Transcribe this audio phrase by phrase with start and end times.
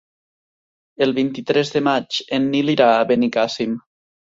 [1.07, 3.83] El vint-i-tres de maig en Nil irà a Benicàssim.